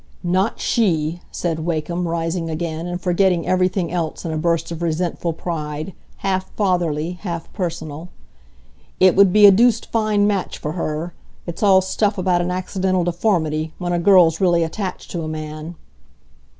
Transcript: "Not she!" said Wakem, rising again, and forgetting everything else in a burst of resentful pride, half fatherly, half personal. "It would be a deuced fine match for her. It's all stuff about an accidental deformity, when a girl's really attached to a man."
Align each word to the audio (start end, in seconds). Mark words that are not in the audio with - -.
"Not 0.23 0.59
she!" 0.59 1.21
said 1.31 1.59
Wakem, 1.59 2.07
rising 2.07 2.49
again, 2.49 2.87
and 2.87 2.99
forgetting 2.99 3.45
everything 3.47 3.91
else 3.91 4.25
in 4.25 4.31
a 4.31 4.37
burst 4.39 4.71
of 4.71 4.81
resentful 4.81 5.31
pride, 5.31 5.93
half 6.25 6.49
fatherly, 6.53 7.19
half 7.21 7.53
personal. 7.53 8.09
"It 8.99 9.15
would 9.15 9.31
be 9.31 9.45
a 9.45 9.51
deuced 9.51 9.91
fine 9.91 10.25
match 10.25 10.57
for 10.57 10.71
her. 10.71 11.13
It's 11.45 11.61
all 11.61 11.81
stuff 11.81 12.17
about 12.17 12.41
an 12.41 12.49
accidental 12.49 13.03
deformity, 13.03 13.73
when 13.77 13.93
a 13.93 13.99
girl's 13.99 14.41
really 14.41 14.63
attached 14.63 15.11
to 15.11 15.21
a 15.21 15.27
man." 15.27 15.75